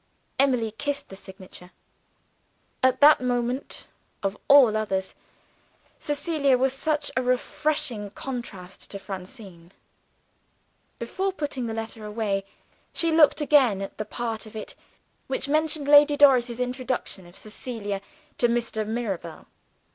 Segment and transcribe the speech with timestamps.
[0.39, 1.69] Emily kissed the signature.
[2.81, 3.85] At that moment
[4.23, 5.13] of all others,
[5.99, 9.71] Cecilia was such a refreshing contrast to Francine!
[10.97, 12.45] Before putting the letter away,
[12.91, 14.73] she looked again at that part of it
[15.27, 18.01] which mentioned Lady Doris's introduction of Cecilia
[18.39, 18.87] to Mr.
[18.87, 19.45] Mirabel.